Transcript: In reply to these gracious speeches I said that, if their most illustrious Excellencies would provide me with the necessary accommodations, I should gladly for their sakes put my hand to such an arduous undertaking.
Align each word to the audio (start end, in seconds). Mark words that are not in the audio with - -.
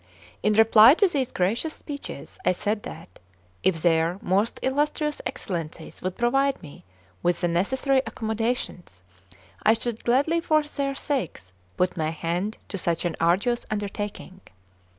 In 0.41 0.53
reply 0.53 0.95
to 0.95 1.07
these 1.07 1.31
gracious 1.31 1.75
speeches 1.75 2.39
I 2.43 2.53
said 2.53 2.81
that, 2.81 3.19
if 3.61 3.83
their 3.83 4.17
most 4.23 4.57
illustrious 4.63 5.21
Excellencies 5.27 6.01
would 6.01 6.17
provide 6.17 6.63
me 6.63 6.83
with 7.21 7.39
the 7.41 7.47
necessary 7.47 8.01
accommodations, 8.07 9.03
I 9.61 9.75
should 9.75 10.03
gladly 10.03 10.39
for 10.41 10.63
their 10.63 10.95
sakes 10.95 11.53
put 11.77 11.97
my 11.97 12.09
hand 12.09 12.57
to 12.69 12.79
such 12.79 13.05
an 13.05 13.15
arduous 13.19 13.63
undertaking. 13.69 14.41